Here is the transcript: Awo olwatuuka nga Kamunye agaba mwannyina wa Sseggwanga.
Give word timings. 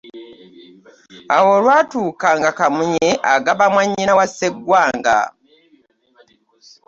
Awo 1.35 1.49
olwatuuka 1.57 2.29
nga 2.37 2.49
Kamunye 2.59 3.09
agaba 3.33 3.63
mwannyina 3.73 4.13
wa 4.19 4.27
Sseggwanga. 4.29 5.17